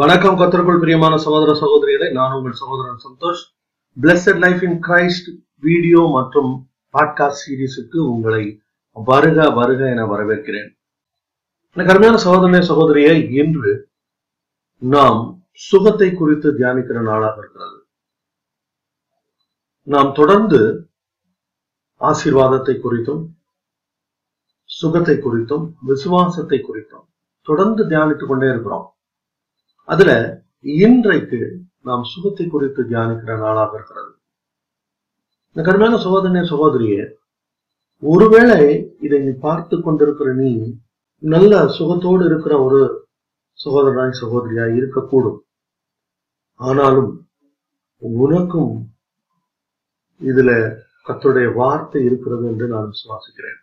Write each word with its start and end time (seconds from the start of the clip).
வணக்கம் 0.00 0.38
கத்தருக்குள் 0.38 0.78
பிரியமான 0.78 1.16
சகோதர 1.16 1.52
சகோதரிகளை 1.60 2.12
நான் 2.12 2.32
உங்கள் 2.32 2.52
சகோதரன் 2.52 3.00
Santhosh. 3.08 3.40
Blessed 4.00 4.38
life 4.38 4.62
in 4.62 4.82
Christ 4.82 5.28
video 5.60 6.08
மற்றும் 6.12 6.68
பாட்காஸ்ட் 6.92 7.40
சீரீஸுக்கு 7.44 7.96
உங்களை 7.96 8.62
வருக 8.92 9.50
வருக 9.50 9.88
என 9.90 10.04
வரவேற்கிறேன். 10.04 10.68
எனக்கு 11.72 11.92
அருமையான 11.92 12.20
சகோதரனே 12.24 12.60
சகோதரியை 12.60 13.32
இன்று 13.32 13.90
நாம் 14.78 15.48
சுகத்தை 15.50 16.14
குறித்து 16.14 16.52
தியானிக்கிற 16.52 17.02
நாளாக 17.02 17.38
இருக்கிறது. 17.38 17.86
நாம் 19.82 20.12
தொடர்ந்து 20.12 20.90
ஆசீர்வாதத்தை 22.00 22.76
குறித்தும் 22.84 23.24
சுகத்தை 24.64 25.16
குறித்தும் 25.16 25.72
விசுவாசத்தை 25.80 26.64
குறித்தும் 26.68 27.08
தொடர்ந்து 27.42 27.84
தியானித்துக் 27.84 28.26
கொண்டே 28.26 28.46
இருக்கிறோம். 28.46 28.92
அதுல 29.88 30.10
இன்றைக்கு 30.84 31.40
நாம் 31.88 32.04
சுகத்தை 32.12 32.46
குறித்து 32.46 32.82
தியானிக்கிற 32.90 33.32
நாளாக 33.44 33.76
இருக்கிறது. 33.78 34.10
இந்த 35.50 35.62
கடுமையான 35.66 35.98
சகோதரனே 36.04 36.42
சகோதரியே 36.52 37.02
ஒருவேளை 38.02 38.58
இதை 39.06 39.18
நீ 39.26 39.32
பார்த்து 39.46 39.76
கொண்டிருக்கிற 39.78 40.32
நீ 40.42 40.50
நல்ல 41.22 41.52
சுகத்தோடு 41.78 42.24
இருக்கிற 42.30 42.54
ஒரு 42.66 42.80
சகோதரனாய் 43.58 44.20
சகோதரியாய் 44.22 44.76
இருக்கக்கூடும். 44.80 45.40
ஆனாலும் 46.60 47.10
உனக்கும் 48.02 48.74
இதுல 50.20 50.50
கத்துடைய 51.08 51.48
வார்த்தை 51.60 52.00
இருக்கிறது 52.08 52.44
என்று 52.50 52.66
நான் 52.74 52.92
விசுவாசிக்கிறேன். 52.92 53.58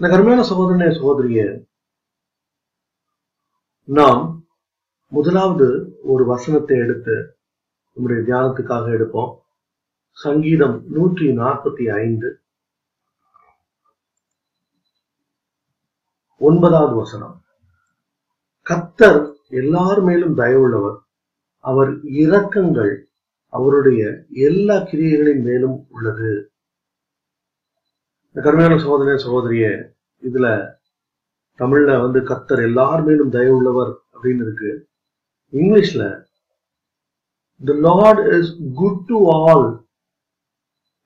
இந்த 0.00 0.06
கருமையான 0.08 0.44
சகோதரனே 0.50 0.88
சகோதரிய 0.98 1.42
நாம் 3.88 4.22
முதலாவது 5.14 5.66
ஒரு 6.02 6.24
வசனத்தை 6.24 6.76
எடுத்து 6.78 7.36
நம்முடைய 7.94 8.20
தியானத்துக்காக 8.22 8.86
எடுப்போம். 8.94 9.32
சங்கீதம் 10.10 10.76
நூற்றி 10.88 11.26
நாற்பத்தி 11.38 11.84
ஐந்து. 11.94 12.30
ஒன்பதாவது 16.38 16.94
வசனம். 16.94 17.36
கத்தர் 18.70 19.34
எல்லார் 19.48 20.02
மேலும் 20.02 20.36
தயவுள்ளவர். 20.38 20.98
அவர் 21.58 21.92
இரக்கங்கள் 22.22 22.94
அவருடைய 23.48 24.24
எல்லா 24.30 24.76
கிரியைகளின் 24.76 25.42
மேலும் 25.42 25.86
உள்ளது. 25.90 26.52
கருமையான 28.34 28.74
சகோதரனே 28.74 29.16
சகோதரிய 29.26 29.66
இதுல 30.22 30.48
தமிழ்ல 31.58 32.00
வந்து 32.00 32.20
கத்தர் 32.20 32.62
எல்லார் 32.62 33.04
மேலும் 33.04 33.32
தயவுள்ளவர் 33.32 33.94
அப்படின்னு 34.12 34.42
இருக்கு. 34.42 34.72
இங்கிலீஷ்ல 35.54 36.04
the 37.64 37.74
Lord 37.88 38.22
is 38.34 38.52
good 38.74 39.02
to 39.06 39.18
all 39.30 39.66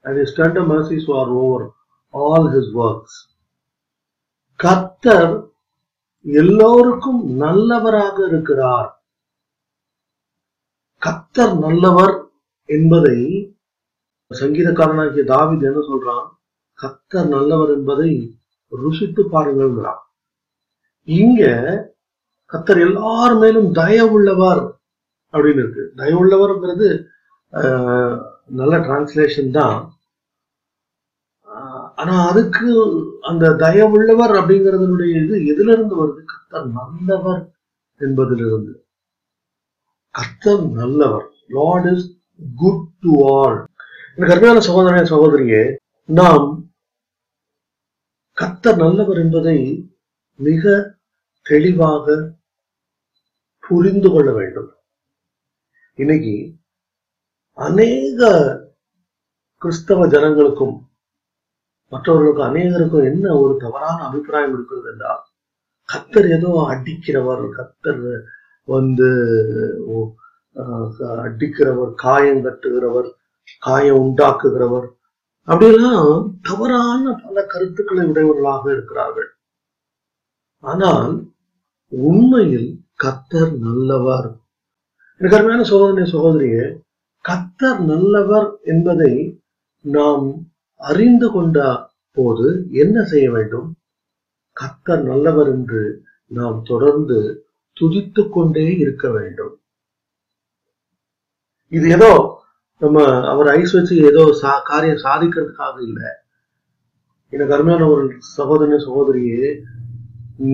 and 0.05 0.19
is 0.19 0.41
tender 0.41 0.69
mercies 0.75 1.09
are 1.19 1.29
over 1.29 1.67
all 2.15 2.49
his 2.55 2.73
works 2.79 3.19
கத்தர் 4.61 5.35
எல்லோருக்கும் 6.25 7.21
நல்லவராக 7.37 8.17
இருக்கிறார். 8.27 8.89
கத்தர் 11.03 11.59
நல்லவர் 11.59 12.15
என்பதை 12.65 13.19
சங்கீதக்காரனாகிய 14.31 15.23
தாவித் 15.33 15.63
என்ன 15.63 15.81
சொல்றான்? 15.81 16.27
கத்தர் 16.79 17.29
நல்லவர் 17.29 17.69
என்பதை 17.69 18.11
ருசித்து 18.69 19.23
பாருங்கள்ங்கிறான். 19.25 20.03
இங்க 21.09 21.43
கத்தர் 22.53 22.81
எல்லார் 22.87 23.35
மேலும் 23.43 23.69
தயவுள்ளவர் 23.79 24.63
அப்படின்னு 25.35 25.63
இருக்கு. 25.65 25.85
தயவுள்ளவர்ங்கிறது 26.01 26.89
நல்ல 28.59 28.75
டிரான்ஸ்லேஷன் 28.87 29.51
தான். 29.59 29.79
ஆனா 32.01 32.15
அதுக்கு 32.31 32.67
அந்த 33.31 33.55
தயவுள்ளவர் 33.65 34.35
அப்படிங்கிறதுனுடைய 34.41 35.13
இது 35.23 35.37
எதுல 35.53 35.73
இருந்து 35.77 35.95
வருது? 36.01 36.21
கத்தர் 36.33 36.69
நல்லவர் 36.79 37.43
என்பதிலிருந்து. 38.01 38.73
கத்தர் 40.15 40.65
நல்லவர். 40.81 41.27
Lord 41.57 41.89
is 41.93 42.07
good 42.63 42.87
to 43.05 43.13
all 43.35 43.59
எனக்கு 44.17 44.35
அருமையான 44.35 44.63
சகோதரனே 44.69 45.03
சகோதரியே 45.13 45.63
நாம் 46.09 46.47
கத்தர் 48.39 48.81
நல்லவர் 48.85 49.21
என்பதை 49.25 49.59
மிக 50.41 50.75
தெளிவாக 51.47 52.17
புரிந்து 53.69 54.09
கொள்ள 54.11 54.31
வேண்டும். 54.39 54.71
இன்னைக்கு 55.99 56.35
அநேக 57.59 58.31
கிறிஸ்தவ 59.63 60.07
ஜனங்களுக்கும் 60.15 60.77
மற்றவர்களுக்கும் 61.93 62.49
அநேகருக்கும் 62.49 63.09
என்ன 63.11 63.27
ஒரு 63.43 63.55
தவறான 63.65 63.99
அபிப்பிராயம் 64.09 64.55
இருக்கிறது 64.57 64.89
என்றால் 64.93 65.23
கத்தர் 65.89 66.29
ஏதோ 66.37 66.51
அடிக்கிறவர் 66.73 67.45
கத்தர் 67.57 68.05
வந்து 68.69 69.09
அடிக்கிறவர் 71.27 71.93
காயம் 72.05 72.43
கட்டுகிறவர் 72.47 73.09
காயம் 73.67 74.01
உண்டாக்குகிறவர் 74.05 74.89
அப்படிலாம் 75.49 76.13
தவறான 76.49 77.13
பல 77.25 77.45
கருத்துக்களை 77.53 78.03
உடையவர்களாக 78.11 78.65
இருக்கிறார்கள். 78.73 79.31
ஆனால் 80.65 81.13
உண்மையில் 81.93 82.71
கத்தர் 83.01 83.53
நல்லவர். 83.59 84.29
எனக்கு 85.21 85.37
அருமையான 85.37 85.65
சகோதரனே 85.71 86.07
சகோதரியே 86.13 86.65
கத்தர் 87.25 87.81
நல்லவர் 87.81 88.49
என்பதை 88.63 89.13
நாம் 89.85 90.27
அறிந்து 90.81 91.31
கொண்ட 91.31 91.59
போது 92.13 92.69
என்ன 92.71 93.05
செய்ய 93.05 93.31
வேண்டும்? 93.31 93.69
கத்தர் 94.57 95.03
நல்லவர் 95.03 95.49
என்று 95.49 95.83
நாம் 96.31 96.63
தொடர்ந்து 96.63 97.19
துதித்து 97.81 98.29
கொண்டே 98.29 98.67
இருக்க 98.79 99.11
வேண்டும். 99.11 99.55
இது 101.73 101.89
ஏதோ 101.89 102.13
நம்ம 102.83 103.25
அவர் 103.29 103.49
ஐஸ் 103.49 103.73
வச்சு 103.73 103.95
ஏதோ 103.97 104.33
சா 104.33 104.53
காரியம் 104.61 105.05
சாதிக்கிறதுக்காக 105.05 105.77
இல்லை. 105.81 106.09
எனக்கு 107.33 107.55
அருமையான 107.55 107.87
ஒரு 107.89 108.05
சகோதரன 108.37 108.81
சகோதரியே 108.87 109.45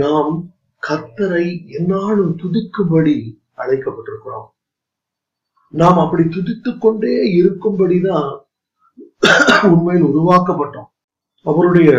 நாம் 0.03 0.54
கர்த்தரை 0.89 1.69
என்னாலும் 1.69 2.37
துதிக்கும்படி 2.39 3.17
அழைக்கப்பட்டிருக்கிறோம். 3.57 4.49
நாம் 5.69 5.99
அப்படி 5.99 6.23
துதித்துக் 6.23 6.81
கொண்டே 6.81 7.43
இருக்கும்படிதான் 7.43 8.43
உண்மையில் 9.63 10.05
உருவாக்கப்பட்டோம். 10.05 10.91
அவருடைய 11.43 11.91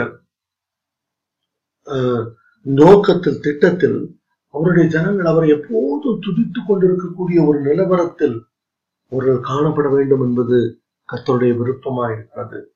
நோக்கத்தில் 2.62 3.40
திட்டத்தில் 3.40 4.20
அவருடைய 4.48 4.90
ஜனங்கள் 4.90 5.26
அவரை 5.26 5.50
எப்போதும் 5.50 6.22
துதித்துக் 6.22 6.68
கொண்டிருக்கக்கூடிய 6.68 7.44
ஒரு 7.44 7.62
நிலவரத்தில் 7.62 8.38
ஒரு 9.10 9.34
காணப்பட 9.44 9.88
வேண்டும் 9.92 10.22
என்பது 10.22 10.82
கத்தருடைய 11.10 11.58
விருப்பமாக 11.58 12.14
இருக்கிறது. 12.14 12.76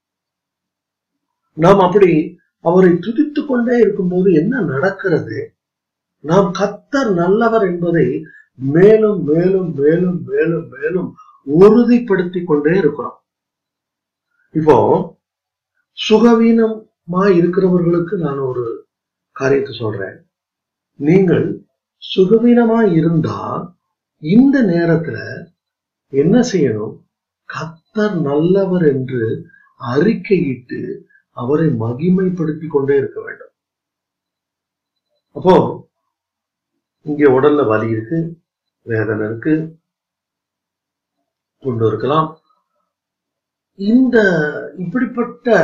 நாம் 1.53 1.79
அப்படி 1.79 2.37
அவரை 2.61 2.91
துதித்துக் 2.91 3.47
கொண்டே 3.47 3.77
இருக்கும்போது 3.77 4.33
என்ன 4.33 4.61
நடக்கிறது? 4.61 5.55
நாம் 6.19 6.51
கத்தர் 6.51 7.11
நல்லவர் 7.13 7.65
என்பதை 7.65 8.25
மேலும் 8.53 9.23
மேலும் 9.23 9.73
மேலும் 9.73 10.23
மேலும் 10.23 10.67
மேலும் 10.67 11.09
உறுதிப்படுத்தி 11.47 12.43
கொண்டே 12.43 12.73
இருக்கிறோம். 12.77 13.17
இப்போ 14.55 14.77
சுகவீனமா 16.09 17.23
இருக்கிறவர்களுக்கு 17.39 18.15
நான் 18.17 18.39
ஒரு 18.39 18.87
காரியத்தை 19.31 19.73
சொல்றேன். 19.75 20.17
நீங்கள் 20.95 21.65
சுகவீனமா 22.15 22.79
இருந்தா 22.93 23.39
இந்த 24.19 24.61
நேரத்துல 24.61 25.17
என்ன 26.13 26.43
செய்யணும்? 26.51 26.95
கத்தர் 27.49 28.17
நல்லவர் 28.21 28.85
என்று 28.93 29.23
அறிக்கையிட்டு 29.81 30.81
அவரை 31.29 31.67
மகிமைப்படுத்தி 31.67 32.67
கொண்டே 32.67 32.97
இருக்க 32.97 33.21
வேண்டும். 33.21 33.53
அப்போ 35.31 35.87
இங்க 37.01 37.29
உடல்ல 37.29 37.67
வலி 37.67 37.89
இருக்கு 37.89 38.41
வேதனை 38.81 39.25
இருக்கு 39.25 39.77
கொண்டு 41.57 41.87
இருக்கலாம். 41.87 42.39
இந்த 43.75 44.17
இப்படிப்பட்ட 44.77 45.57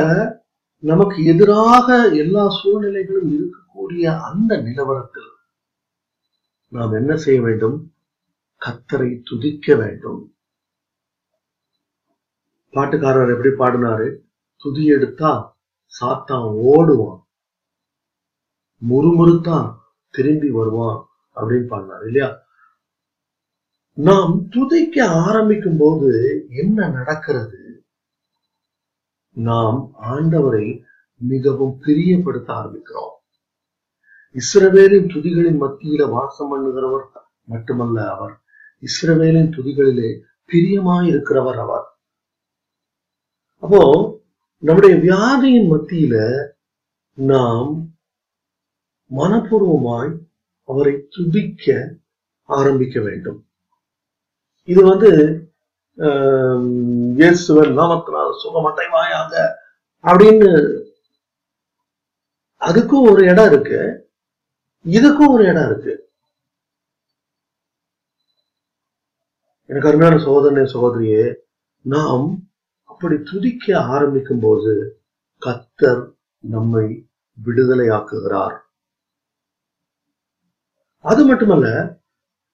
நமக்கு 0.78 1.24
எதிராக 1.24 2.08
எல்லா 2.08 2.48
சூழ்நிலைகளும் 2.48 3.30
இருக்கக்கூடிய 3.32 4.20
அந்த 4.20 4.56
நிலவரத்தில் 4.56 5.30
நாம் 6.68 6.92
என்ன 6.92 7.16
செய்ய 7.16 7.40
வேண்டும்? 7.40 7.92
கத்தரை 8.66 9.20
துதிக்க 9.24 9.74
வேண்டும். 9.74 10.34
பாட்டுக்காரர் 12.72 13.30
எப்படி 13.30 13.48
பாடினாரு? 13.48 14.16
துதி 14.56 14.86
எடுத்தா 14.86 15.56
சாத்தான் 16.00 16.48
ஓடுவான். 16.72 17.20
முறுமுறுத்தான் 18.88 19.76
திரும்பி 20.10 20.50
வருவான். 20.50 21.05
அப்படின்னு 21.36 21.66
பாடினார் 21.66 22.06
இல்லையா? 22.06 22.44
நாம் 23.92 24.48
துதிக்க 24.48 25.08
ஆரம்பிக்கும் 25.08 25.76
போது 25.78 26.46
என்ன 26.50 26.88
நடக்கிறது? 26.88 27.84
நாம் 29.32 29.94
ஆண்டவரை 30.02 30.82
மிகவும் 31.16 31.80
பிரியப்படுத்த 31.82 32.48
ஆரம்பிக்கிறோம். 32.58 33.14
இஸ்ரவேலின் 34.32 35.08
துதிகளின் 35.08 35.60
மத்தியில 35.60 36.10
வாசம் 36.10 36.50
பண்ணுகிறவர் 36.50 37.06
மட்டுமல்ல 37.44 38.10
அவர். 38.14 38.40
இஸ்ரவேலின் 38.80 39.50
துதிகளிலே 39.50 40.20
பிரியமாயிருக்கிறவர் 40.52 41.58
அவர். 41.58 41.84
அப்போ 43.58 43.82
நம்முடைய 44.58 44.96
வியாதியின் 44.96 45.72
மத்தியில 45.72 46.46
நாம் 47.14 47.90
மனப்பூர்வமாய் 49.10 50.18
அவரை 50.68 51.08
துதிக்க 51.08 51.96
ஆரம்பிக்க 52.48 53.00
வேண்டும். 53.00 53.46
இது 54.68 54.82
வந்து 54.84 55.10
ஆஹ், 55.98 56.64
இயேசுவன் 57.16 57.70
நாமத்தினால் 57.78 58.40
சுகமடைவாயாக 58.42 59.32
அப்படின்னு 60.04 60.48
அதுக்கும் 62.60 63.10
ஒரு 63.10 63.24
இடம் 63.24 63.46
இருக்கு. 63.46 63.78
இதுக்கும் 64.84 65.28
ஒரு 65.28 65.44
இடம் 65.44 65.64
இருக்கு. 65.64 65.94
எனக்கு 69.70 69.88
அருமையான 69.88 70.18
சோதனை 70.18 70.64
சகோதரியே 70.64 71.24
நாம் 71.84 72.26
அப்படி 72.84 73.22
துதிக்க 73.22 73.80
ஆரம்பிக்கும் 73.80 74.40
போது 74.40 74.72
கத்தர் 75.42 76.04
நம்மை 76.44 76.86
விடுதலையாக்குகிறார். 77.38 78.56
அது 81.04 81.24
மட்டுமல்ல 81.24 81.98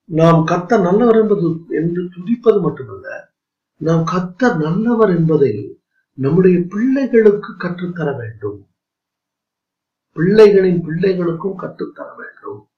நாம் 0.04 0.46
கத்த 0.46 0.80
நல்லவர் 0.80 1.16
என்பது 1.16 1.48
என்று 1.68 2.02
துதிப்பது 2.02 2.60
மட்டுமல்ல 2.60 3.30
நாம் 3.76 4.04
கத்த 4.04 4.56
நல்லவர் 4.56 5.16
என்பதை 5.16 5.80
நம்முடைய 6.14 6.60
பிள்ளைகளுக்கு 6.68 7.56
கற்றுத்தர 7.56 8.16
வேண்டும். 8.16 8.66
பிள்ளைகளின் 10.16 10.80
பிள்ளைகளுக்கும் 10.82 11.54
கற்றுத்தர 11.54 12.14
வேண்டும். 12.16 12.68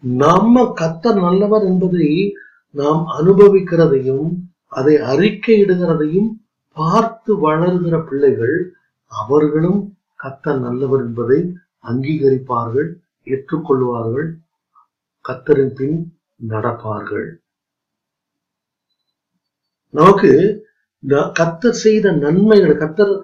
நம்ம 0.00 0.72
கத்த 0.80 1.14
நல்லவர் 1.20 1.62
என்பதை 1.62 2.34
நாம் 2.70 3.06
அனுபவிக்கிறதையும் 3.18 4.28
அதை 4.66 4.94
அறிக்கையிடுகிறதையும் 4.94 6.30
பார்த்து 6.76 7.40
வளர்கிற 7.40 8.00
பிள்ளைகள் 8.00 8.56
அவர்களும் 9.04 9.96
கத்த 10.24 10.58
நல்லவர் 10.58 11.00
என்பதை 11.00 11.38
அங்கீகரிப்பார்கள். 11.84 12.88
ஏற்றுக்கொள்வார்கள் 13.26 14.28
கத்தரின் 15.24 15.74
பின் 15.78 15.98
நடப்பார்கள். 16.52 17.28
நமக்கு 19.94 20.30
கத்தர் 21.38 21.80
செய்த 21.84 22.12
நன்மைகள் 22.24 22.80
கத்தர் 22.82 23.14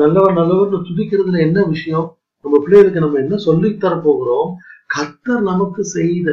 நல்லவர் 0.00 0.38
நல்லவர்னு 0.38 0.78
துதிக்கிறதுல 0.88 1.40
என்ன 1.46 1.60
விஷயம்? 1.74 2.08
நம்ம 2.44 2.58
பிள்ளைகளுக்கு 2.64 3.04
நம்ம 3.04 3.20
என்ன 3.24 3.36
சொல்லித்தர 3.48 3.94
போகிறோம் 4.06 4.50
கத்தர் 4.94 5.42
நமக்கு 5.50 5.82
செய்த 5.98 6.30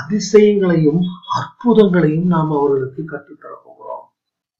அதிசயங்களையும் 0.00 1.00
அற்புதங்களையும் 1.38 2.28
நாம் 2.34 2.52
அவர்களுக்கு 2.58 3.02
கற்றுத்தர 3.12 3.52
போகிறோம் 3.66 4.04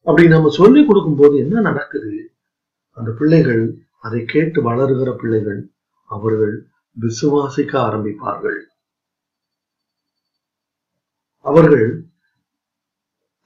அப்படி 0.07 0.25
நம்ம 0.35 0.51
சொல்லி 0.61 0.81
கொடுக்கும்போது 0.89 1.35
என்ன 1.45 1.61
நடக்குது? 1.69 2.15
அந்த 2.97 3.11
பிள்ளைகள் 3.19 3.63
அதை 4.07 4.21
கேட்டு 4.33 4.59
வளர்கிற 4.69 5.11
பிள்ளைகள் 5.21 5.61
அவர்கள் 6.11 6.55
விசுவாசிக்க 6.97 7.73
ஆரம்பிப்பார்கள். 7.89 8.61
அவர்கள் 11.45 11.89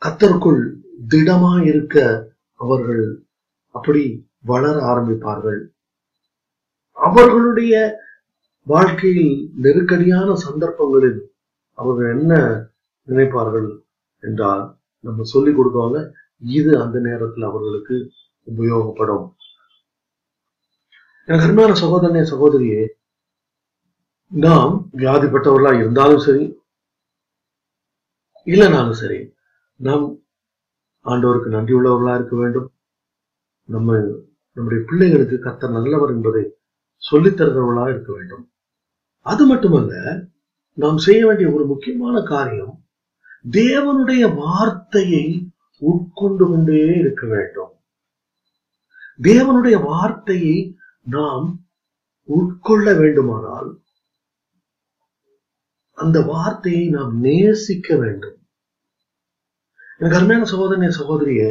கத்தருக்குள் 0.03 0.63
திடமா 1.09 1.53
இருக்க 1.67 1.97
அவர்கள் 2.61 3.05
அப்படி 3.75 4.03
வளர 4.51 4.77
ஆரம்பிப்பார்கள். 4.93 5.61
அவர்களுடைய 6.97 7.75
வாழ்க்கையில் 8.67 9.35
நெருக்கடியான 9.65 10.35
சந்தர்ப்பங்களில் 10.35 11.21
அவர்கள் 11.79 12.11
என்ன 12.19 12.35
நினைப்பார்கள் 13.09 13.71
என்றால் 14.23 14.65
நம்ம 15.05 15.23
சொல்லி 15.23 15.53
கொடுத்தோங்க 15.53 15.99
இது 16.39 16.73
அந்த 16.83 16.99
நேரத்தில் 16.99 17.43
அவர்களுக்கு 17.43 17.97
உபயோகப்படும். 18.47 19.27
எனக்கு 21.29 21.47
அருமையான 21.47 21.75
சகோதரனே 21.83 22.23
சகோதரியே 22.33 22.83
நாம் 24.37 24.91
வியாதிப்பட்டவர்களா 24.97 25.79
இருந்தாலும் 25.79 26.19
சரி 26.19 26.63
இல்லைனாலும் 28.45 28.91
சரி 28.91 29.33
நாம் 29.77 30.19
ஆண்டவருக்கு 31.05 31.47
நன்றி 31.47 31.75
உள்ளவர்களா 31.75 32.15
இருக்க 32.15 32.37
வேண்டும். 32.37 32.73
நம்ம 33.65 33.99
நம்முடைய 34.53 34.85
பிள்ளைகளுக்கு 34.87 35.37
கத்த 35.37 35.71
நல்லவர் 35.71 36.11
என்பதை 36.11 36.59
சொல்லித்தருகிறவர்களா 37.11 37.89
இருக்க 37.89 38.13
வேண்டும். 38.13 38.51
அது 39.19 39.47
மட்டுமல்ல 39.47 40.23
நாம் 40.73 40.99
செய்ய 40.99 41.27
வேண்டிய 41.27 41.51
ஒரு 41.51 41.67
முக்கியமான 41.67 42.23
காரியம் 42.23 42.85
தேவனுடைய 43.51 44.35
வார்த்தையை 44.35 45.53
உட்கொண்டு 45.79 46.49
கொண்டே 46.49 46.87
இருக்க 46.87 47.27
வேண்டும். 47.27 47.73
தேவனுடைய 49.23 49.83
வார்த்தையை 49.83 50.77
நாம் 51.03 51.67
உட்கொள்ள 52.25 52.99
வேண்டுமானால் 52.99 53.84
அந்த 55.99 56.21
வார்த்தையை 56.21 56.89
நாம் 56.89 57.21
நேசிக்க 57.21 57.97
வேண்டும். 57.97 58.37
எனக்கு 59.99 60.17
அருமையான 60.17 60.47
சகோதரனே 60.51 60.89
சகோதரிய 60.99 61.43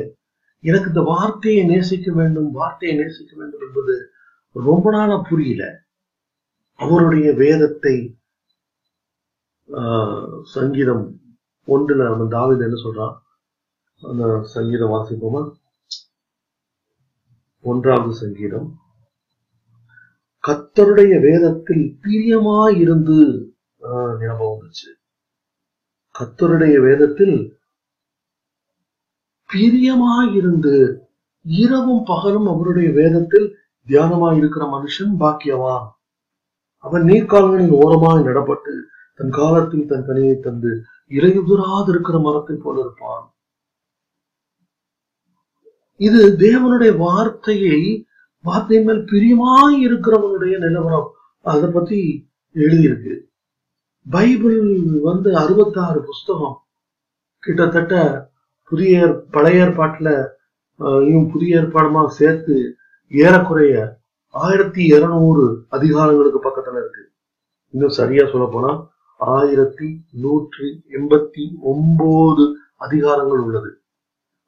எனக்கு 0.63 0.88
இந்த 0.88 1.01
வார்த்தையை 1.01 1.66
நேசிக்க 1.66 2.12
வேண்டும் 2.13 2.51
வார்த்தையை 2.51 2.98
நேசிக்க 2.98 3.31
வேண்டும் 3.38 3.62
என்பது 3.68 3.94
ரொம்ப 4.56 4.92
நாளா 4.92 5.18
புரியல. 5.30 5.63
அவருடைய 6.80 7.34
வேதத்தை 7.34 7.95
ஆஹ், 9.69 10.42
சங்கீதம் 10.44 11.04
ஒன்றுல 11.68 12.04
நம்ம 12.10 12.25
தாவித 12.25 12.63
என்ன 12.63 12.78
சொல்றான்? 12.84 13.16
அந்த 14.01 14.24
சங்கீதம் 14.44 14.92
வாசிப்போமா? 14.92 15.42
ஒன்றாவது 17.66 18.13
சங்கீதம். 18.13 18.68
கத்தருடைய 20.44 21.13
வேதத்தில் 21.22 21.98
பிரியமாயிருந்து 22.01 23.18
ஞாபகம் 24.20 24.54
வந்துச்சு 24.54 24.90
கத்தருடைய 26.16 26.75
வேதத்தில் 26.82 27.60
பிரியமாயிருந்து 29.50 31.02
இரவும் 31.46 32.04
பகலும் 32.06 32.48
அவருடைய 32.48 32.92
வேதத்தில் 32.92 33.56
தியானமாய் 33.88 34.38
இருக்கிற 34.38 34.66
மனுஷன் 34.66 35.13
பாக்கியவான். 35.20 35.88
அவன் 36.78 37.04
நீர்க்கால்களின் 37.04 37.74
ஓரமாய் 37.82 38.24
நடப்பட்டு 38.24 38.74
தன் 39.16 39.30
காலத்தில் 39.30 39.86
தன் 39.86 40.08
கனியை 40.08 40.40
தந்து 40.40 40.72
இறையுதிராது 41.10 41.90
இருக்கிற 41.90 42.20
மரத்தை 42.20 42.56
போல 42.56 42.80
இருப்பான். 42.80 43.25
இது 45.96 46.22
தேவனுடைய 46.28 46.98
வார்த்தையை 46.98 48.08
வார்த்தையின் 48.40 48.88
மேல் 48.88 49.04
பிரியமாய் 49.12 49.78
இருக்கிறவனுடைய 49.88 50.58
நிலவரம். 50.58 51.10
அதை 51.42 51.70
பத்தி 51.70 52.30
எழுதியிருக்கு. 52.56 53.13
பைபிள் 54.05 54.62
வந்து 55.07 55.29
அறுபத்தாறு 55.41 56.00
புஸ்தகம். 56.10 56.55
கிட்டத்தட்ட 57.43 57.95
புதிய 58.72 59.07
பழைய 59.36 59.63
ஏற்பாட்டுல 59.65 60.10
இன்னும் 61.07 61.29
புதிய 61.33 61.60
ஏற்பாடுமா 61.62 62.01
சேர்த்து 62.19 62.55
ஏறக்குறைய 63.12 63.75
ஆயிரத்தி 64.33 64.83
இருநூறு 64.95 65.45
அதிகாரங்களுக்கு 65.75 66.39
பக்கத்துல 66.45 66.81
இருக்கு. 66.81 67.03
இன்னும் 67.74 67.95
சரியா 68.00 68.24
சொல்ல 68.31 68.45
போனா 68.51 68.72
ஆயிரத்தி 69.19 69.89
நூற்றி 70.24 70.69
எண்பத்தி 70.98 71.43
ஒன்பது 71.72 72.45
அதிகாரங்கள் 72.86 73.41
உள்ளது. 73.45 73.72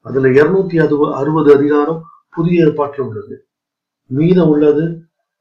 அதுல 0.06 0.30
இருநூத்தி 0.40 0.78
அறுபது 0.86 1.14
அறுபது 1.22 1.50
அதிகாரம் 1.58 2.02
புதிய 2.36 2.66
ஏற்பாட்டுல 2.66 3.06
உள்ளது. 3.10 3.36
மீதம் 4.10 4.52
உள்ளது 4.54 4.86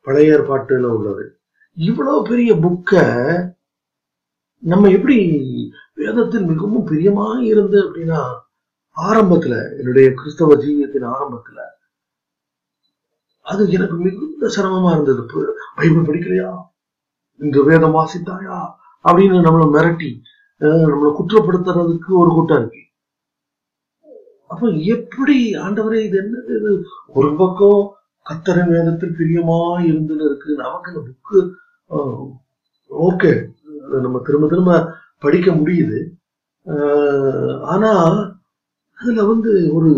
பழைய 0.06 0.35
ஏற்பாட்டுல 0.37 0.88
உள்ளது. 0.99 1.25
இவ்வளவு 1.76 2.21
பெரிய 2.23 2.50
புக்க 2.64 2.92
நம்ம 4.64 4.90
எப்படி 4.90 5.16
வேதத்தில் 5.94 6.44
மிகவும் 6.44 6.87
பிரியமா 6.87 7.26
இருந்து 7.42 7.78
அப்படின்னா 7.83 8.21
ஆரம்பத்துல 8.97 9.54
என்னுடைய 9.78 10.12
கிறிஸ்தவ 10.12 10.56
ஜீவியத்தின் 10.56 11.09
ஆரம்பத்துல 11.14 11.61
அது 13.47 13.71
எனக்கு 13.71 13.97
மிகுந்த 13.97 14.47
சிரமமா 14.56 14.90
இருந்தது. 14.92 15.23
பைபிள் 15.76 16.06
படிக்கலையா? 16.06 16.50
இந்த 17.40 17.62
வேதம் 17.62 17.94
வாசித்தாயா? 17.94 18.59
அப்படின்னு 19.04 19.47
நம்மளை 19.47 19.66
மிரட்டி 19.75 20.11
அஹ், 20.61 20.85
நம்மளை 20.85 21.11
குற்றப்படுத்துறதுக்கு 21.14 22.11
ஒரு 22.14 22.30
கூட்டம் 22.30 22.59
இருக்கு. 22.59 22.83
அப்ப 24.47 24.66
எப்படி 24.94 25.37
ஆண்டவரே 25.56 26.00
இது 26.04 26.16
என்னது? 26.23 26.52
இது 26.59 26.73
ஒரு 27.09 27.37
பக்கம் 27.37 27.83
கத்தரின் 28.26 28.68
வேதத்தில் 28.68 29.16
பிரியமா 29.18 29.59
இருந்துன்னு 29.88 30.25
இருக்கு. 30.25 30.54
நமக்கு 30.56 30.92
இந்த 30.92 31.02
புக்கு 31.09 31.38
ஓகே. 32.90 33.33
நம்ம 33.88 34.21
திரும்ப 34.25 34.49
திரும்ப 34.49 34.97
படிக்க 35.19 35.53
முடியுது. 35.53 36.11
ஆஹ் 36.67 37.61
ஆனா 37.61 37.93
அதுல 38.99 39.25
வந்து 39.25 39.75
ஒரு 39.75 39.91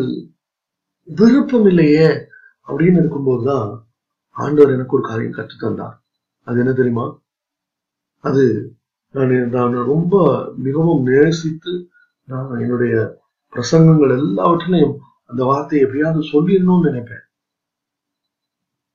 விருப்பம் 1.05 1.67
இல்லையே 1.67 2.07
அப்படின்னு 2.69 3.01
இருக்கும்போதுதான் 3.01 3.83
ஆண்டவர் 4.31 4.73
எனக்கு 4.73 4.97
ஒரு 4.97 5.09
காரியம் 5.09 5.33
கற்றுத்தந்தார் 5.33 5.97
அது 6.45 6.59
என்ன 6.59 6.73
தெரியுமா? 6.73 7.19
அது 8.21 8.75
நான் 9.11 9.49
நான் 9.49 9.73
ரொம்ப 9.73 10.45
மிகவும் 10.57 11.03
நேசித்து 11.03 11.89
நான் 12.25 12.59
என்னுடைய 12.59 13.23
பிரசங்கங்கள் 13.53 14.17
எல்லாவற்றிலையும் 14.17 14.97
அந்த 15.27 15.45
வார்த்தையை 15.45 15.87
எப்படியாவது 15.87 16.27
சொல்லிடணும்னு 16.27 16.87
நினைப்பேன். 16.87 17.25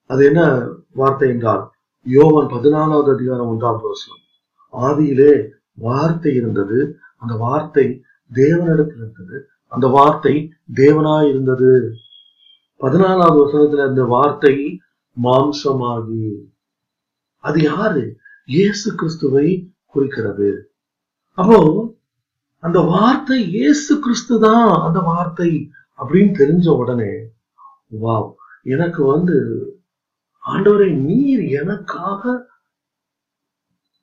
அது 0.05 0.25
என்ன 0.25 0.67
வார்த்தை 0.89 1.29
என்றால் 1.29 1.71
யோவன் 2.05 2.49
பதினாலாவது 2.49 3.13
அதிகாரம் 3.13 3.47
ஒன்றாம் 3.47 3.81
வசனம். 3.81 4.20
ஆதியிலே 4.73 5.33
வார்த்தை 5.77 6.31
இருந்தது. 6.35 6.79
அந்த 7.17 7.33
வார்த்தை 7.35 7.85
தேவனிடத்தில் 8.31 9.01
இருந்தது. 9.01 9.37
அந்த 9.67 9.87
வார்த்தை 9.87 10.33
தேவனாய் 10.73 11.29
இருந்தது. 11.29 11.71
பதினாலாவது 12.81 13.39
வசனத்துல 13.43 13.85
அந்த 13.87 14.03
வார்த்தை 14.05 14.55
மாம்சமாகி. 15.17 16.25
அது 17.43 17.61
யாரு? 17.61 18.03
இயேசு 18.45 18.95
கிறிஸ்துவை 18.95 19.47
குறிக்கிறது. 19.85 20.51
அப்போ 21.37 21.59
அந்த 22.63 22.79
வார்த்தை 22.79 23.39
இயேசு 23.47 23.93
கிறிஸ்து 23.99 24.39
தான் 24.39 24.71
அந்த 24.81 24.99
வார்த்தை 24.99 25.49
அப்படின்னு 25.99 26.33
தெரிஞ்ச 26.37 26.67
உடனே 26.75 27.13
வாவ் 28.03 28.29
எனக்கு 28.63 29.01
வந்து 29.03 29.37
ஆண்டவரை 30.43 30.89
நீர் 31.07 31.43
எனக்காக 31.61 32.49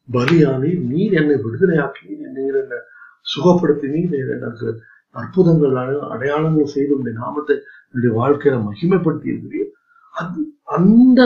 பலியானி 0.09 0.71
நீர் 0.91 1.17
என்னை 1.21 1.37
விடுதலையாக்கி 1.45 2.07
நீர் 2.37 2.59
என்னை 2.63 2.79
சுகப்படுத்தி 3.27 3.89
நீர் 3.95 4.33
எனக்கு 4.37 4.69
அற்புதங்கள் 5.15 5.75
அடையாளங்கள் 6.15 6.73
செய்து 6.75 6.93
உடைய 6.99 7.15
நாமத்தை 7.25 7.57
என்னுடைய 7.89 8.13
வாழ்க்கையில 8.21 8.57
மகிமைப்படுத்தி 8.67 9.29
இருக்கிறீர். 9.33 9.71
அது 10.15 10.41
அந்த 10.77 11.21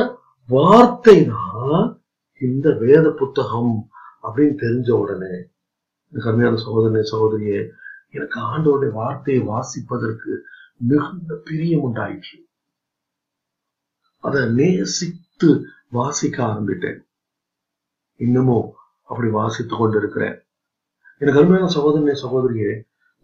வார்த்தை 0.49 1.17
தான் 1.35 1.87
இந்த 2.41 2.69
வேத 2.83 3.07
புத்தகம் 3.21 3.75
அப்படின்னு 4.27 4.57
தெரிஞ்ச 4.65 4.91
உடனே 5.03 5.35
கம்மியான 6.13 6.61
சகோதரனே 6.65 7.03
சகோதரியே 7.13 7.61
எனக்கு 8.17 8.39
ஆண்டோடைய 8.53 8.91
வார்த்தையை 9.01 9.43
வாசிப்பதற்கு 9.53 10.33
மிகுந்த 10.81 11.33
பிரியம் 11.47 11.85
உண்டாயிற்று. 11.89 12.37
அதை 14.25 14.43
நேசித்து 14.59 15.49
வாசிக்க 15.99 16.37
ஆரம்பிட்டேன் 16.51 17.01
இன்னமும் 18.27 18.69
அப்படி 19.09 19.29
வாசித்துக் 19.31 19.81
கொண்டிருக்கிறேன். 19.81 20.37
எனக்கு 21.21 21.41
அருமையான 21.41 21.73
சகோதரனே 21.75 22.15
சகோதரியே 22.25 22.73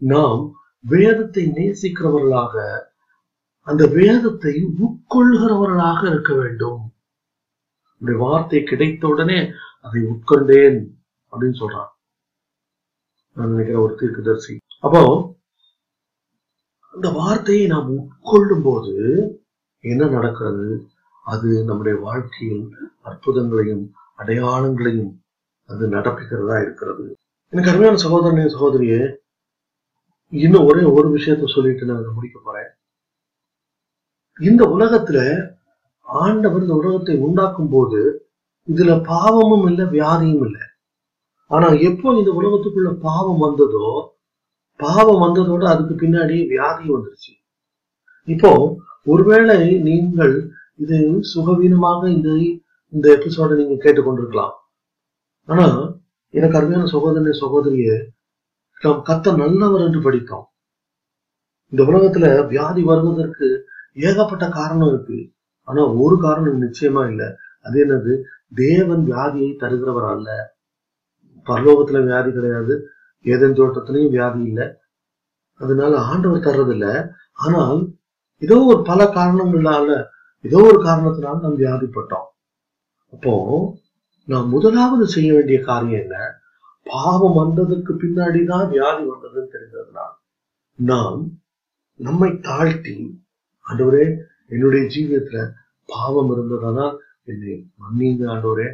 நாம் 0.01 0.41
வேதத்தை 0.83 1.43
நேசிக்கிறவர்களாக 1.57 2.55
அந்த 3.67 3.83
வேதத்தை 3.97 4.53
உட்கொள்கிறவர்களாக 4.83 6.01
இருக்க 6.07 6.33
வேண்டும். 6.33 6.81
இந்த 8.01 8.11
வார்த்தை 8.17 8.59
கிடைத்த 8.63 9.03
உடனே 9.07 9.39
அதை 9.81 9.99
உட்கொண்டேன் 10.11 10.77
அப்படின்னு 11.31 11.57
சொல்றான். 11.61 11.91
நான் 13.37 13.51
நினைக்கிற 13.51 13.79
ஒரு 13.81 13.93
தீர்க்கதர்சி. 13.99 14.53
அப்போ 14.79 15.01
அந்த 16.93 17.07
வார்த்தையை 17.19 17.65
நாம் 17.67 17.89
உட்கொள்ளும் 17.97 18.63
போது 18.63 18.95
என்ன 19.83 20.03
நடக்கிறது? 20.07 20.69
அது 21.25 21.49
நம்முடைய 21.63 21.95
வாழ்க்கையில் 21.99 22.63
அற்புதங்களையும் 23.03 23.85
அடையாளங்களையும் 24.19 25.11
அது 25.69 25.83
நடப்பிக்கிறதா 25.95 26.55
இருக்கிறது. 26.63 27.03
எனக்கு 27.53 27.71
அருமையான 27.71 27.99
சகோதரனே 28.05 28.45
சகோதரியே 28.55 29.01
இன்னும் 30.33 30.67
ஒரே 30.69 30.83
ஒரு 30.97 31.07
விஷயத்த 31.17 31.45
சொல்லிட்டு 31.53 31.89
நான் 31.89 32.15
முடிக்க 32.17 32.37
போறேன். 32.39 32.69
இந்த 34.39 34.63
உலகத்துல 34.75 35.19
ஆண்டவர் 36.07 36.63
இந்த 36.65 36.75
உலகத்தை 36.81 37.15
உண்டாக்கும் 37.27 37.71
போது 37.75 38.01
இதுல 38.67 38.91
பாவமும் 39.11 39.65
இல்லை 39.69 39.85
வியாதியும் 39.95 40.43
இல்லை. 40.47 40.63
ஆனா 41.51 41.67
எப்போ 41.89 42.07
இந்த 42.19 42.31
உலகத்துக்குள்ள 42.39 42.91
பாவம் 43.07 43.43
வந்ததோ 43.45 43.89
பாவம் 44.79 45.23
வந்ததோட 45.25 45.63
அதுக்கு 45.71 45.95
பின்னாடி 46.03 46.35
வியாதி 46.51 46.85
வந்துருச்சு. 46.93 47.31
இப்போ 48.27 48.51
ஒருவேளை 49.13 49.57
நீங்கள் 49.87 50.33
இது 50.83 50.97
சுகவீனமாக 51.31 52.01
இந்த 52.15 52.29
இந்த 52.89 53.15
எபிசோட 53.15 53.55
நீங்க 53.55 53.75
கேட்டுக்கொண்டிருக்கலாம். 53.83 54.55
ஆனா 55.43 55.67
எனக்கு 56.33 56.57
அருமையான 56.57 56.89
சகோதரனே 56.91 57.33
சகோதரியே 57.41 58.07
நாம் 58.81 59.03
கத்த 59.05 59.37
நல்லவர் 59.37 59.81
என்று 59.81 60.01
படித்தோம். 60.01 60.45
இந்த 61.69 61.83
உலகத்துல 61.83 62.47
வியாதி 62.47 62.83
வருவதற்கு 62.83 63.65
ஏகப்பட்ட 63.93 64.49
காரணம் 64.49 64.87
இருக்கு. 64.87 65.33
ஆனா 65.63 65.87
ஒரு 65.87 66.19
காரணம் 66.19 66.61
நிச்சயமா 66.61 67.09
இல்லை. 67.09 67.27
அது 67.61 67.85
என்னது? 67.85 68.21
தேவன் 68.55 69.05
வியாதியை 69.05 69.51
தருகிறவர் 69.59 70.09
அல்ல. 70.09 70.57
பரலோகத்துல 71.45 72.03
வியாதி 72.03 72.31
கிடையாது. 72.31 72.87
ஏதேன் 73.25 73.57
தோட்டத்திலையும் 73.57 74.09
வியாதி 74.09 74.43
இல்லை. 74.43 74.67
அதனால 75.53 75.99
ஆண்டவர் 75.99 76.39
தர்றதில்ல. 76.39 77.09
ஆனால் 77.33 77.93
ஏதோ 78.37 78.63
ஒரு 78.63 78.81
பல 78.81 79.03
காரணங்களால 79.03 80.05
ஏதோ 80.41 80.57
ஒரு 80.57 80.83
காரணத்தினால 80.83 81.39
நாம் 81.39 81.59
வியாதிப்பட்டோம். 81.59 82.27
அப்போ 83.13 83.33
நான் 84.27 84.47
முதலாவது 84.47 85.07
செய்ய 85.07 85.33
வேண்டிய 85.33 85.61
காரியம் 85.61 86.01
என்ன? 86.01 86.17
பாவம் 86.83 87.37
வந்ததுக்கு 87.37 87.93
பின்னாடி 87.93 88.45
தான் 88.45 88.69
வியாதி 88.69 89.03
வந்ததுன்னு 89.03 89.53
தெரிந்ததுனால் 89.55 90.13
நாம் 90.75 91.21
நம்மை 91.99 92.39
தாழ்த்தி 92.39 93.19
ஆண்டவரே 93.65 94.05
என்னுடைய 94.47 94.83
ஜீவியத்துல 94.87 95.39
பாவம் 95.85 96.31
இருந்ததானால் 96.31 96.95
என்னை 97.23 97.53
மன்னிங்க 97.79 98.23
ஆண்டவரே. 98.25 98.67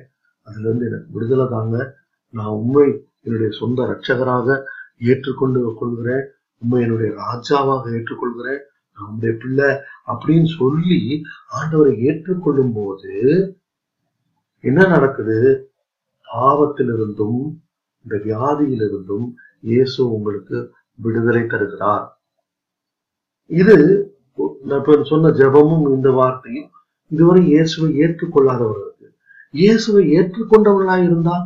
அதுல 0.47 0.67
இருந்து 0.67 0.85
எனக்கு 0.85 1.09
விடுதலை 1.11 1.47
தாங்க. 1.47 1.95
நான் 2.29 2.53
உண்மை 2.53 2.87
என்னுடைய 3.21 3.57
சொந்த 3.57 3.85
ரட்சகராக 3.85 4.57
ஏற்றுக்கொண்டு 4.97 5.73
கொள்கிறேன். 5.79 6.23
உண்மை 6.61 6.81
என்னுடைய 6.81 7.09
ராஜாவாக 7.23 7.83
ஏற்றுக்கொள்கிறேன். 7.97 8.61
நான் 8.97 9.07
உங்களுடைய 9.07 9.39
பிள்ளை 9.41 9.69
அப்படின்னு 10.07 10.45
சொல்லி 10.57 11.23
ஆண்டவரை 11.55 11.93
ஏற்றுக்கொள்ளும் 11.99 12.73
போது 12.73 13.13
என்ன 14.69 14.81
நடக்குது? 14.93 15.37
பாவத்திலிருந்தும் 16.27 17.41
இந்த 18.05 18.15
வியாதியிலிருந்தும் 18.27 19.27
இயேசு 19.69 19.99
உங்களுக்கு 20.15 20.57
விடுதலை 20.99 21.43
தருகிறார். 21.53 22.05
இது 23.51 23.75
நான் 24.69 25.09
சொன்ன 25.11 25.31
ஜெபமும் 25.39 25.85
இந்த 25.95 26.09
வார்த்தையும் 26.19 26.69
இதுவரை 27.11 27.41
இயேசுவை 27.53 27.89
ஏற்றுக்கொள்ளாதவர்களுக்கு. 28.03 29.07
இயேசுவை 29.53 30.03
ஏற்றுக்கொண்டவர்களாய் 30.17 31.05
இருந்தால் 31.09 31.45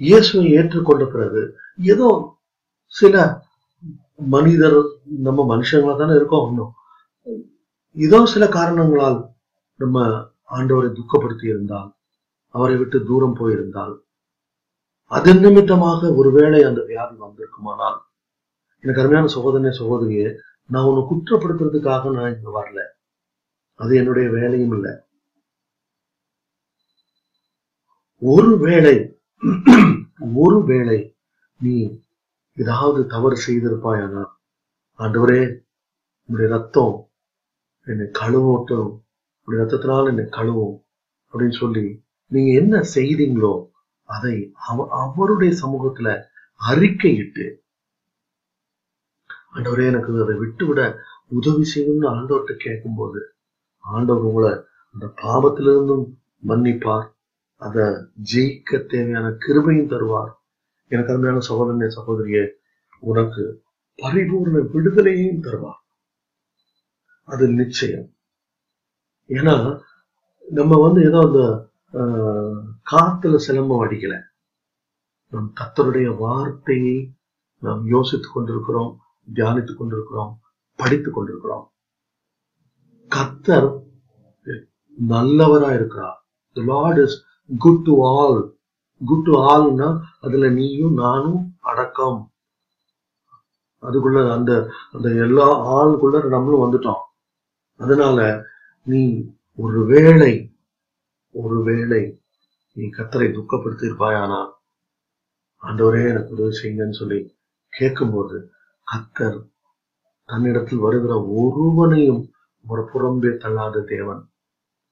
இயேசுவை 0.00 0.44
ஏற்றுக்கொண்ட 0.58 1.04
பிறகு 1.14 1.42
ஏதோ 1.92 2.08
சில 2.92 3.16
மனிதர் 4.34 4.78
நம்ம 5.26 5.40
மனுஷங்களா 5.52 5.94
தானே 5.96 6.14
இருக்கோம் 6.20 6.46
இன்னும். 6.50 6.72
ஏதோ 7.96 8.18
சில 8.34 8.44
காரணங்களால் 8.58 9.18
நம்ம 9.80 9.98
ஆண்டவரை 10.52 10.88
துக்கப்படுத்தி 10.98 11.46
இருந்தால் 11.52 11.90
அவரை 12.54 12.76
விட்டு 12.76 12.98
தூரம் 13.04 13.36
போயிருந்தால் 13.38 13.94
அதன் 15.10 15.40
நிமித்தமாக 15.40 16.10
ஒருவேளை 16.14 16.60
அந்த 16.62 16.80
வியாதி 16.82 17.14
வந்திருக்குமானால் 17.16 17.98
எனக்கு 18.84 19.00
அருமையான 19.02 19.30
சகோதரனே 19.34 19.72
சகோதரியே 19.80 20.28
நான் 20.70 20.86
உன்னை 20.88 21.02
குற்றப்படுத்துறதுக்காக 21.10 22.12
நான் 22.12 22.34
இங்க 22.34 22.50
வரல. 22.58 22.80
அது 23.80 23.92
என்னுடைய 23.96 24.26
வேலையும் 24.30 24.72
இல்லை. 24.72 24.92
ஒருவேளை 28.22 28.96
ஒருவேளை 30.34 30.98
நீ 31.60 31.74
ஏதாவது 32.56 33.00
தவறு 33.06 33.36
செய்திருப்பாயானா 33.46 34.24
ஆண்டவரே 34.98 35.42
உன்னுடைய 36.28 36.48
ரத்தம் 36.56 36.96
என்னை 37.86 38.06
கழுவோட்டம் 38.20 38.90
உன்னுடைய 39.52 39.64
ரத்தத்தினால் 39.64 40.10
என்னை 40.10 40.24
கழுவும் 40.30 40.76
அப்படின்னு 41.32 41.56
சொல்லி 41.62 41.82
நீங்க 42.30 42.50
என்ன 42.60 42.74
செய்தீங்களோ 42.94 43.54
அதை 44.08 44.36
அவருடைய 45.00 45.50
சமூகத்துல 45.62 46.08
அறிக்கையிட்டு 46.60 47.46
ஆண்டவரே 49.54 49.84
எனக்கு 49.86 50.12
அதை 50.24 50.34
விட்டு 50.38 50.64
விட 50.66 50.80
உதவி 51.38 51.64
செய்யணும்னு 51.72 52.08
ஆண்டவர்கிட்ட 52.16 52.54
கேட்கும்போது 52.56 53.20
ஆண்டவர் 53.84 54.28
உங்களை 54.28 54.52
அந்த 54.94 55.06
பாவத்திலிருந்தும் 55.22 56.06
மன்னிப்பார் 56.42 57.06
அத 57.62 57.76
ஜெயிக்க 58.32 58.80
தேவையான 58.92 59.26
கிருபையும் 59.44 59.92
தருவார். 59.92 60.32
எனக்கு 60.90 61.12
அருமையான 61.12 61.44
சகோதரனே 61.50 61.90
சகோதரியே 61.98 62.44
உனக்கு 63.02 63.44
பரிபூர்ண 63.98 64.56
விடுதலையும் 64.72 65.44
தருவார். 65.46 65.80
அது 67.28 67.44
நிச்சயம். 67.60 68.08
ஏன்னா 69.30 69.56
நம்ம 70.48 70.78
வந்து 70.86 71.00
ஏதோ 71.04 71.18
அந்த 71.20 71.40
ஆஹ், 71.94 72.58
காத்துல 72.92 73.38
சிலம்பம் 73.46 73.82
அடிக்கல. 73.84 74.14
நம் 75.32 75.50
கத்தருடைய 75.60 76.08
வார்த்தையை 76.16 76.94
நாம் 77.62 77.82
யோசித்துக் 77.86 78.34
கொண்டிருக்கிறோம் 78.34 78.92
தியானித்துக் 79.28 79.78
கொண்டிருக்கிறோம் 79.78 80.32
படித்துக் 80.78 81.16
கொண்டிருக்கிறோம். 81.16 81.66
கத்தர் 83.10 83.68
நல்லவரா 84.98 85.70
இருக்கிறார். 85.74 86.16
The 86.56 86.62
Lord 86.64 87.00
is 87.04 87.16
good 87.50 87.84
to 87.84 87.94
all 88.14 88.40
good 89.00 89.24
to 89.24 89.34
ஆல்னா 89.50 89.88
அதுல 90.20 90.48
நீயும் 90.50 90.96
நானும் 90.96 91.40
அடக்கம். 91.62 92.20
அதுக்குள்ள 93.82 94.18
அந்த 94.32 94.52
அந்த 94.92 95.08
எல்லா 95.26 95.46
ஆளுக்குள்ள 95.76 96.28
நம்மளும் 96.28 96.64
வந்துட்டோம். 96.64 97.02
அதனால 97.80 98.18
நீ 98.82 99.30
ஒருவேளை 99.56 100.54
ஒருவேளை 101.30 102.20
நீ 102.72 102.84
கத்தரை 102.86 103.28
துக்கப்படுத்தி 103.32 103.84
இருப்பாயானா 103.88 104.52
ஆண்டவரே 105.62 106.08
எனக்கு 106.08 106.28
உதவி 106.28 106.58
செய்யுங்கன்னு 106.62 106.92
சொல்லி 106.92 107.38
கேட்கும்போது 107.68 108.50
கத்தர் 108.86 109.50
தன்னிடத்தில் 110.24 110.78
வருகிற 110.78 111.24
ஒருவனையும் 111.24 112.30
ஒரு 112.68 112.82
புறம்பே 112.94 113.36
தள்ளாத 113.36 113.80
தேவன். 113.80 114.32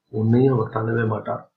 உன்னையும் 0.07 0.59
அவர் 0.59 0.73
தள்ளவே 0.73 1.07
மாட்டார். 1.07 1.53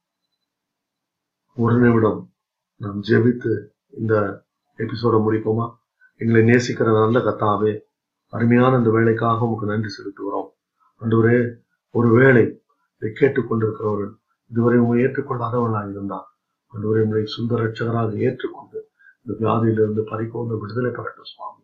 ஒரு 1.55 1.79
நிமிடம் 1.79 2.33
நாம் 2.75 3.03
ஜெபித்து 3.03 3.67
இந்த 3.89 4.43
எபிசோட 4.77 5.15
முடிப்போமா? 5.25 5.75
எங்களை 6.15 6.41
நேசிக்கிற 6.41 6.91
நல்ல 7.01 7.19
கத்தாவே 7.19 7.79
அருமையான 8.27 8.77
இந்த 8.77 8.89
வேலைக்காக 8.89 9.45
உங்களுக்கு 9.45 9.71
நன்றி 9.71 9.89
செலுத்துகிறோம். 9.89 10.49
அன்றுவரே 11.01 11.62
ஒருவேளை 11.93 12.43
இதை 12.95 13.09
கேட்டுக்கொண்டிருக்கிறவர்கள் 13.11 14.13
இதுவரை 14.51 14.77
உங்களை 14.79 15.01
ஏற்றுக்கொள்ளாதவர்களாக 15.05 15.89
இருந்தால் 15.89 16.27
அன்றுவரை 16.73 17.01
உங்களை 17.03 17.23
சுந்த 17.35 17.57
ரட்சகராக 17.57 18.17
ஏற்றுக்கொண்டு 18.19 18.79
இந்த 19.25 19.33
வியாதியிலிருந்து 19.39 20.01
பறிக்கொண்டு 20.01 20.53
விடுதலை 20.57 20.91
பெறட்டும் 20.91 21.29
சுவாமி. 21.31 21.61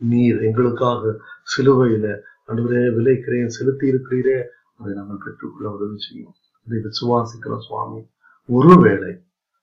நீர் 0.00 0.38
எங்களுக்காக 0.42 1.12
சிலுவையில 1.52 2.06
அன்றுவரே 2.48 2.84
விலைக்கிறேன் 2.96 3.54
செலுத்தி 3.56 3.84
இருக்கிறீரே 3.92 4.38
அதை 4.76 4.92
நாங்கள் 4.94 5.22
பெற்றுக்கொள்ள 5.24 5.66
உதவி 5.70 5.98
செய்யும் 5.98 6.34
இதை 6.66 6.78
விசுவாசிக்கிறோம் 6.84 7.64
சுவாமி. 7.66 8.00
ஒருவேளை 8.48 9.12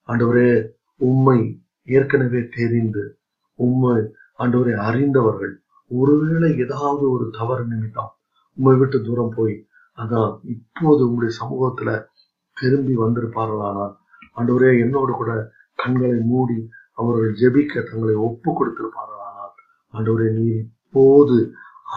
ஆண்டவரே 0.10 0.50
உம்மை 1.02 1.40
ஏற்கனவே 1.88 2.42
தெரிந்து 2.50 3.04
உம்மை 3.60 3.98
ஆண்டவரை 4.40 4.76
அறிந்தவர்கள் 4.88 5.54
ஒருவேளை 5.92 6.50
ஏதாவது 6.58 7.04
ஒரு 7.12 7.26
தவறு 7.32 7.64
நிமித்தம் 7.66 8.12
உம்மை 8.58 8.76
விட்டு 8.78 8.98
தூரம் 9.02 9.34
போய் 9.36 9.56
அதான் 10.00 10.34
இப்போது 10.54 11.02
உங்களுடைய 11.08 11.32
சமூகத்துல 11.42 11.90
திரும்பி 12.58 12.94
வந்திருப்பார்களானால் 12.96 13.96
ஆண்டவரே 14.38 14.72
என்னோடு 14.84 15.14
கூட 15.14 15.32
கண்களை 15.76 16.20
மூடி 16.32 16.58
அவர்கள் 16.94 17.34
ஜெபிக்க 17.42 17.84
தங்களை 17.90 18.16
ஒப்பு 18.28 18.50
கொடுத்திருப்பார்களானால் 18.52 19.54
ஆண்டவரே 19.94 20.30
நீ 20.38 20.46
இப்போது 20.56 21.38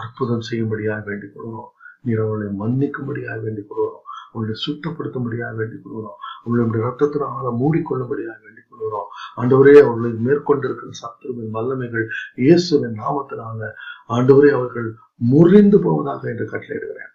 அற்புதம் 0.01 0.45
செய்யும்படியாக 0.49 1.01
வேண்டிக் 1.09 1.33
கொள்கிறோம். 1.33 1.71
நீர் 2.01 2.21
அவர்களை 2.23 2.49
மன்னிக்கும்படியாக 2.61 3.37
வேண்டிக் 3.41 3.67
கொள்கிறோம். 3.69 4.03
அவர்களை 4.31 4.55
சுத்தப்படுத்தும்படியாக 4.65 5.55
வேண்டிக் 5.55 5.83
கொள்கிறோம். 5.83 6.17
அவர்களுடைய 6.43 6.83
ரத்தத்தினால 6.87 7.51
மூடிக்கொள்ளும்படியாக 7.61 8.39
வேண்டிக் 8.45 8.69
கொள்கிறோம். 8.69 9.09
ஆண்டவரே 9.37 9.75
அவர்களை 9.83 10.11
மேற்கொண்டிருக்கிற 10.27 10.91
சத்துருவின் 11.01 11.53
வல்லமைகள் 11.57 12.05
இயேசுவின் 12.43 12.97
நாமத்தினால 13.01 13.69
ஆண்டவரே 14.09 14.51
அவர்கள் 14.51 14.89
முறிந்து 15.31 15.79
போவதாக 15.79 16.29
என்று 16.29 16.45
கட்டளையிடுகிறேன். 16.45 17.12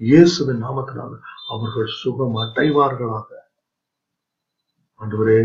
இயேசுவின் 0.00 0.62
நாமத்தினால 0.64 1.12
அவர்கள் 1.52 1.90
சுகம் 2.00 2.36
அடைவார்களாக. 2.42 3.28
ஆண்டவரே 5.00 5.40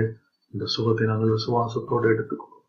இந்த 0.53 0.65
சுகத்தை 0.75 1.05
நாங்கள் 1.09 1.33
விசுவாசத்தோடு 1.35 2.07
எடுத்துக்கொள்வோம். 2.13 2.65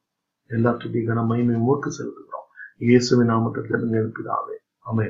எல்லா 0.51 0.71
துதி 0.83 1.01
கன 1.07 1.23
மகிமை 1.31 1.57
மூர்க்கு 1.67 1.91
செலுத்துகிறோம். 1.99 2.49
இயேசுவின் 2.87 3.31
நாமத்தில் 3.33 3.83
நீங்க 3.85 3.97
எழுப்பிதாவே 4.03 4.57
அமே 4.91 5.07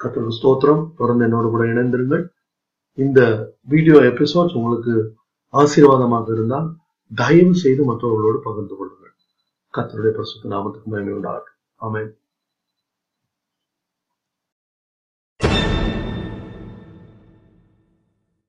கத்தருக்கு 0.00 0.38
ஸ்தோத்திரம். 0.38 0.82
தொடர்ந்து 1.00 1.26
என்னோடு 1.28 1.50
கூட 1.50 1.64
இணைந்திருங்கள். 1.72 2.24
இந்த 2.98 3.20
வீடியோ 3.72 3.96
எபிசோட்ஸ் 4.10 4.58
உங்களுக்கு 4.60 4.94
ஆசீர்வாதமாக 5.54 6.32
இருந்தால் 6.32 6.68
தயவு 7.10 7.54
செய்து 7.64 7.82
மற்றவர்களோடு 7.90 8.38
பகிர்ந்து 8.48 8.74
கொள்ளுங்கள். 8.76 9.14
கத்தருடைய 9.74 10.12
பிரசுத்த 10.18 10.54
நாமத்துக்கு 10.54 10.90
மகிமை 10.94 11.14
உண்டாகும் 11.18 11.52
அமேன் 11.80 12.12